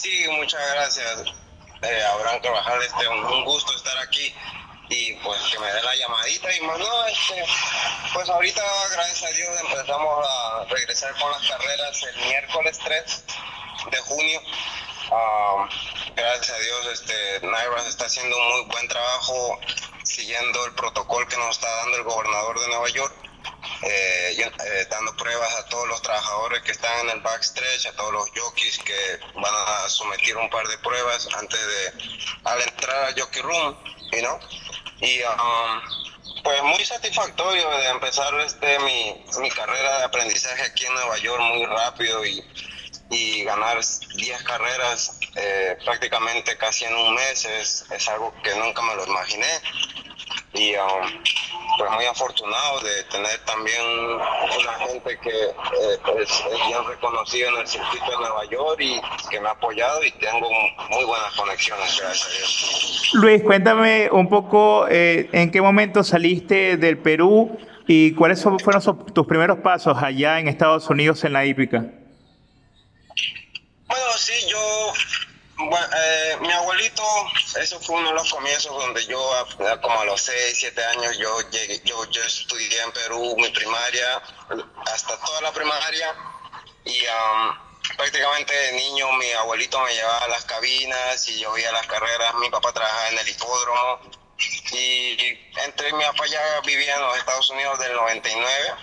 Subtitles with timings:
[0.00, 1.24] Sí, muchas gracias,
[1.82, 2.80] eh, Abraham Carvajal.
[2.82, 4.32] Este, un gusto estar aquí
[4.90, 7.44] y pues que me dé la llamadita y más no, este,
[8.14, 13.24] pues ahorita gracias a Dios empezamos a regresar con las carreras el miércoles 3
[13.90, 14.40] de junio.
[15.10, 15.68] Ah,
[16.14, 19.58] gracias a Dios, este, Naivas está haciendo un muy buen trabajo
[20.04, 23.27] siguiendo el protocolo que nos está dando el gobernador de Nueva York.
[23.82, 28.12] Eh, eh, dando pruebas a todos los trabajadores que están en el backstretch, a todos
[28.12, 31.92] los jockeys que van a someter un par de pruebas antes de
[32.44, 33.76] al entrar al jockey room,
[34.12, 34.38] you know?
[35.00, 40.94] Y um, pues muy satisfactorio de empezar este mi, mi carrera de aprendizaje aquí en
[40.94, 42.44] Nueva York muy rápido y,
[43.10, 43.78] y ganar
[44.16, 49.06] 10 carreras eh, prácticamente casi en un mes es, es algo que nunca me lo
[49.06, 49.60] imaginé
[50.54, 51.22] y um,
[51.78, 57.66] pues muy afortunado de tener también una gente que eh, es, bien reconocida en el
[57.66, 60.50] circuito de Nueva York y que me ha apoyado y tengo
[60.90, 63.10] muy buenas conexiones, gracias a Dios.
[63.14, 67.56] Luis, cuéntame un poco eh, en qué momento saliste del Perú
[67.86, 68.82] y cuáles fueron
[69.14, 71.86] tus primeros pasos allá en Estados Unidos en la hípica.
[73.86, 74.92] Bueno, sí, yo
[75.68, 77.02] bueno, eh, mi abuelito,
[77.60, 79.20] eso fue uno de los comienzos donde yo,
[79.82, 84.22] como a los 6, 7 años, yo llegué, yo, yo estudié en Perú mi primaria,
[84.92, 86.14] hasta toda la primaria,
[86.84, 91.72] y um, prácticamente de niño mi abuelito me llevaba a las cabinas y yo veía
[91.72, 94.00] las carreras, mi papá trabajaba en el hipódromo,
[94.72, 98.74] y entre mi papá ya vivía en los Estados Unidos del 99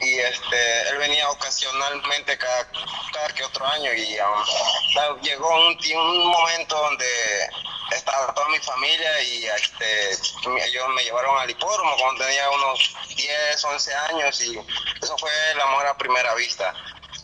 [0.00, 2.66] y este él venía ocasionalmente cada,
[3.12, 7.50] cada que otro año y um, llegó un, un momento donde
[7.92, 13.64] estaba toda mi familia y este ellos me llevaron al hipódromo cuando tenía unos 10,
[13.64, 14.58] 11 años y
[15.02, 16.74] eso fue el amor a primera vista.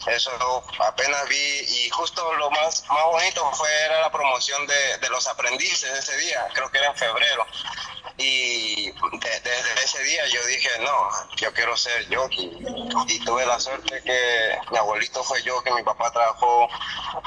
[0.07, 0.31] Eso
[0.79, 5.27] apenas vi y justo lo más, más bonito fue era la promoción de, de los
[5.27, 7.45] aprendices ese día, creo que era en febrero.
[8.19, 12.51] Y desde ese día yo dije, no, yo quiero ser jockey.
[13.09, 16.69] Y tuve la suerte que mi abuelito fue que mi papá trabajó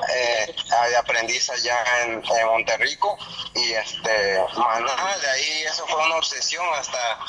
[0.10, 0.56] eh,
[0.90, 3.18] de aprendiz allá en, en Monterrico.
[3.54, 7.20] Y este, más de ahí eso fue una obsesión hasta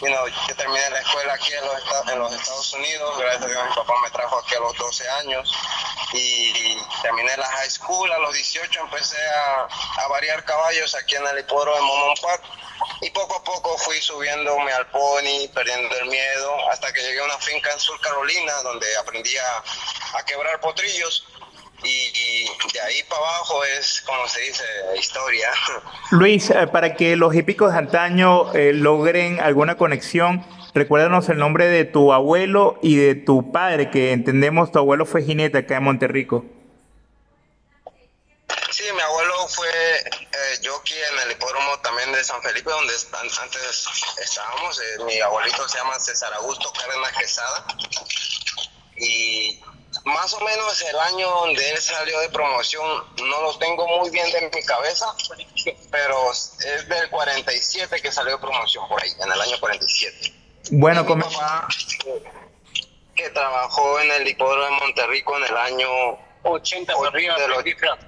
[0.00, 3.46] you know, yo terminé la escuela aquí en los, en los, Estados Unidos, gracias a
[3.48, 5.52] Dios mi papá me trajo aquí a los 12 años
[6.14, 9.68] y terminé la high school, a los 18 empecé a,
[10.04, 12.42] a variar caballos aquí en el hipódromo de Momon Park
[13.00, 17.24] y poco a poco fui subiéndome al pony, perdiendo el miedo, hasta que llegué a
[17.24, 21.26] una finca en Sur Carolina donde aprendí a, a quebrar potrillos
[21.82, 24.64] y, de ahí para abajo es, como se dice,
[24.98, 25.48] historia.
[26.10, 31.66] Luis, eh, para que los hípicos de antaño eh, logren alguna conexión, recuérdanos el nombre
[31.66, 35.84] de tu abuelo y de tu padre, que entendemos tu abuelo fue jinete acá en
[35.84, 36.44] Monterrico.
[38.70, 39.68] Sí, mi abuelo fue
[40.52, 42.92] eh, jockey en el hipódromo también de San Felipe, donde
[43.40, 43.86] antes
[44.22, 44.78] estábamos.
[44.78, 47.66] Eh, mi abuelito se llama César Augusto Cárdenas Quesada.
[48.96, 49.60] Y
[50.04, 54.30] más o menos el año donde él salió de promoción, no lo tengo muy bien
[54.32, 55.06] de mi cabeza,
[55.90, 60.34] pero es del 47 que salió de promoción por ahí, en el año 47.
[60.72, 61.28] Bueno, como...
[61.30, 61.68] papá,
[63.14, 65.88] que trabajó en el hipódromo de Monterrico en el año
[66.42, 67.36] 80 para arriba,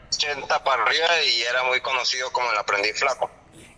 [0.09, 3.31] 80 para arriba y era muy conocido como el aprendiz flaco.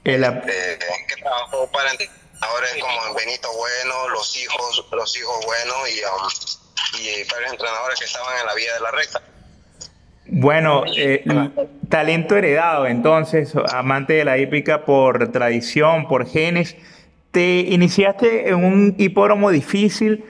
[0.05, 0.79] El eh,
[1.09, 6.29] que trabajó para ahora es como Benito Bueno, los hijos, los hijos buenos y um,
[7.01, 9.23] y varios entrenadores que estaban en la vía de la recta.
[10.27, 11.25] Bueno, eh,
[11.89, 16.77] talento heredado, entonces, amante de la hípica por tradición, por genes.
[17.31, 20.25] Te iniciaste en un hipódromo difícil,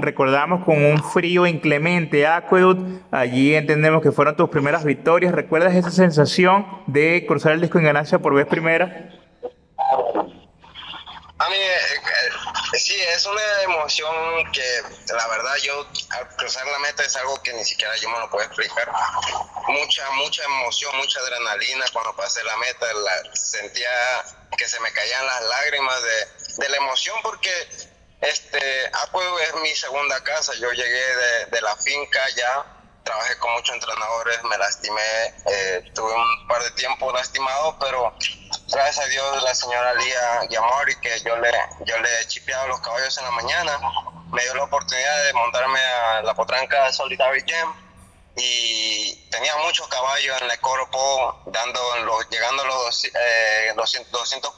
[0.00, 2.80] recordamos, con un frío inclemente, Aqueduct.
[3.12, 5.32] Allí entendemos que fueron tus primeras victorias.
[5.34, 9.10] ¿Recuerdas esa sensación de cruzar el disco en ganancia por vez primera?
[11.54, 14.14] Eh, sí, es una emoción
[14.52, 14.82] que
[15.12, 18.30] la verdad yo al cruzar la meta es algo que ni siquiera yo me lo
[18.30, 18.90] puedo explicar.
[19.68, 22.86] Mucha, mucha emoción, mucha adrenalina cuando pasé la meta.
[23.32, 23.88] Sentía
[24.56, 27.50] que se me caían las lágrimas de, de la emoción porque
[28.28, 30.52] este Apoyo es mi segunda casa.
[30.60, 32.74] Yo llegué de, de la finca ya
[33.04, 38.14] trabajé con muchos entrenadores, me lastimé, eh, tuve un par de tiempo lastimado, pero
[38.68, 41.52] gracias a Dios la señora Lía Yamori, que yo le,
[41.84, 43.78] yo le he chipeado los caballos en la mañana,
[44.32, 47.72] me dio la oportunidad de montarme a la potranca Solitary Gem
[48.36, 54.54] y tenía muchos caballos en el cuerpo, dando los, llegando los eh, 200, 200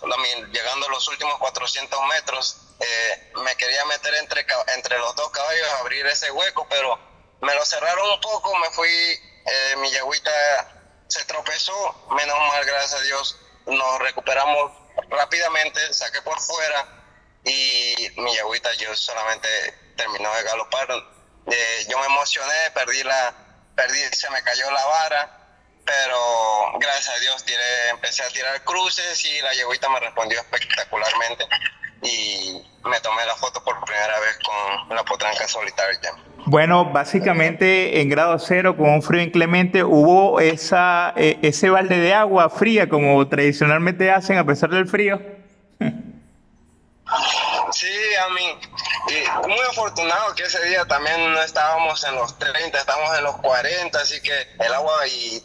[0.52, 6.06] llegando los últimos 400 metros, eh, me quería meter entre, entre los dos caballos, abrir
[6.06, 6.98] ese hueco, pero
[7.40, 10.30] me lo cerraron un poco, me fui, eh, mi yagüita
[11.08, 14.72] se tropezó, menos mal, gracias a Dios, nos recuperamos
[15.08, 16.86] rápidamente, saqué por fuera
[17.44, 19.48] y mi yagüita yo solamente
[19.96, 20.88] terminó de galopar.
[21.46, 23.34] Eh, yo me emocioné, perdí la,
[23.74, 25.48] perdí, se me cayó la vara,
[25.84, 31.46] pero gracias a Dios tiré, empecé a tirar cruces y la yagüita me respondió espectacularmente
[32.02, 36.12] y me tomé la foto por primera vez con la potranca solitaria.
[36.46, 42.14] Bueno, básicamente en grado cero, con un frío inclemente, hubo esa, eh, ese balde de
[42.14, 45.20] agua fría como tradicionalmente hacen a pesar del frío.
[47.72, 47.88] Sí,
[48.24, 48.58] a mí,
[49.08, 53.36] y muy afortunado que ese día también no estábamos en los 30, estábamos en los
[53.38, 55.42] 40, así que el agua y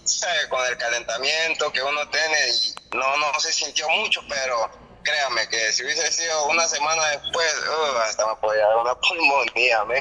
[0.50, 4.70] con el calentamiento que uno tiene, y no, no se sintió mucho, pero
[5.04, 9.86] créame que si hubiese sido una semana después, uh, hasta me podía dar una pulmonía.
[9.86, 10.00] ¿me?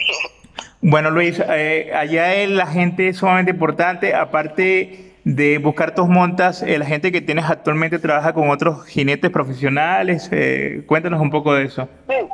[0.81, 6.79] Bueno, Luis, eh, allá la gente es sumamente importante, aparte de buscar tus montas, eh,
[6.79, 10.29] la gente que tienes actualmente trabaja con otros jinetes profesionales.
[10.33, 11.89] Eh, cuéntanos un poco de eso.
[12.09, 12.27] Eh,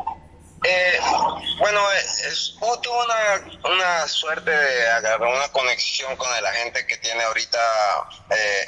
[1.59, 7.23] bueno, es, tuve una, una, suerte de agarrar una conexión con el agente que tiene
[7.23, 7.59] ahorita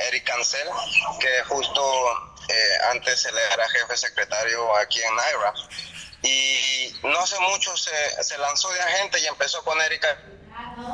[0.08, 0.69] Eric Cancel,
[1.20, 2.32] que justo
[2.90, 5.55] antes él era jefe secretario aquí en Naira.
[6.23, 10.19] Y no hace mucho se, se lanzó de agente y empezó con Erika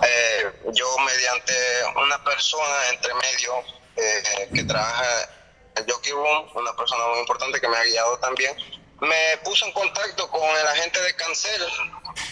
[0.03, 1.55] eh, yo mediante
[1.97, 3.53] una persona entre medio
[3.97, 5.29] eh, que trabaja
[5.77, 8.57] en Jockey Room, una persona muy importante que me ha guiado también,
[9.05, 11.63] me puso en contacto con el agente de Cancel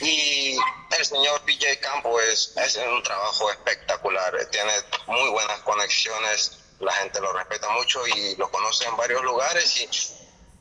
[0.00, 0.56] y
[0.98, 4.72] el señor PJ Campo es, es un trabajo espectacular, tiene
[5.06, 9.88] muy buenas conexiones, la gente lo respeta mucho y lo conoce en varios lugares y,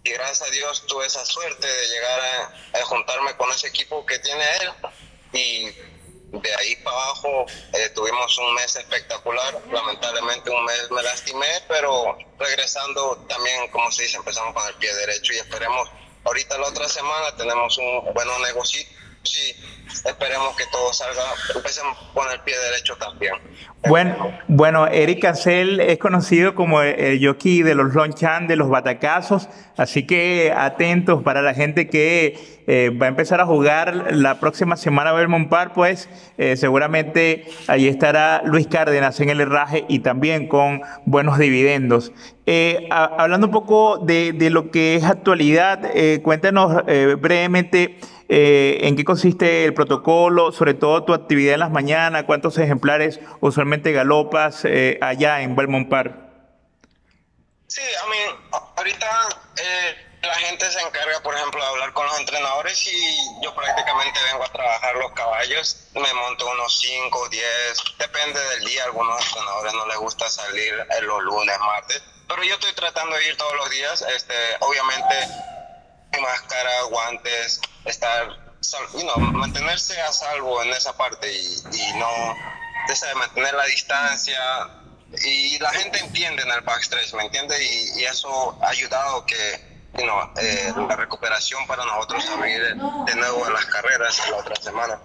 [0.04, 4.06] y gracias a Dios tuve esa suerte de llegar a, a juntarme con ese equipo
[4.06, 4.72] que tiene él
[5.34, 5.76] y
[6.32, 9.62] de ahí para abajo eh, tuvimos un mes espectacular.
[9.72, 14.94] Lamentablemente un mes me lastimé, pero regresando también, como se dice, empezamos con el pie
[14.96, 15.90] derecho y esperemos,
[16.24, 18.82] ahorita la otra semana tenemos un buen negocio
[19.24, 19.56] sí,
[20.06, 21.22] esperemos que todo salga,
[21.56, 23.34] empecemos con el pie derecho también.
[23.88, 29.50] Bueno, bueno, Eric Cancel es conocido como el, jockey de los lonchan, de los batacazos,
[29.76, 34.78] así que atentos para la gente que eh, va a empezar a jugar la próxima
[34.78, 40.00] semana a Belmont Park, pues eh, seguramente ahí estará Luis Cárdenas en el herraje y
[40.00, 42.12] también con buenos dividendos.
[42.46, 45.90] Eh, hablando un poco de, de, lo que es actualidad,
[46.22, 46.84] cuéntanos
[47.20, 47.98] brevemente
[48.34, 50.54] eh, ¿En qué consiste el protocolo?
[50.54, 55.90] Sobre todo tu actividad en las mañanas, ¿cuántos ejemplares usualmente galopas eh, allá en Belmont
[55.90, 56.16] Park?
[57.68, 58.18] Sí, a mí,
[58.78, 63.54] ahorita eh, la gente se encarga, por ejemplo, de hablar con los entrenadores y yo
[63.54, 65.90] prácticamente vengo a trabajar los caballos.
[65.94, 67.44] Me monto unos 5, 10,
[68.00, 68.86] depende del día.
[68.86, 73.28] algunos entrenadores no les gusta salir en los lunes, martes, pero yo estoy tratando de
[73.28, 74.06] ir todos los días.
[74.16, 75.16] Este, obviamente
[76.20, 78.28] máscara, guantes, estar,
[78.94, 82.08] you mantenerse a salvo en esa parte y, y no,
[82.88, 84.40] de mantener la distancia.
[85.26, 87.56] Y la gente entiende en el backstretch, ¿me entiende?
[87.62, 90.06] Y, eso ha ayudado que you
[90.38, 92.62] eh, la recuperación para nosotros abrir
[93.06, 95.00] de nuevo las carreras la otra semana.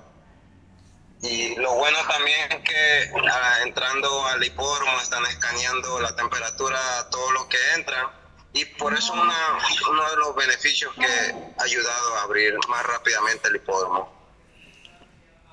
[1.23, 6.79] Y lo bueno también es que ah, entrando al hipódromo están escaneando la temperatura,
[7.11, 8.13] todo lo que entra
[8.57, 13.57] y por eso uno de los beneficios que ha ayudado a abrir más rápidamente el
[13.57, 14.16] hipódromo.